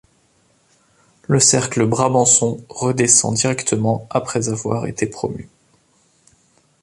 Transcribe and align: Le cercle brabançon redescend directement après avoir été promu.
Le 1.27 1.39
cercle 1.39 1.85
brabançon 1.85 2.65
redescend 2.69 3.35
directement 3.35 4.07
après 4.09 4.49
avoir 4.49 4.87
été 4.87 5.05
promu. 5.05 5.47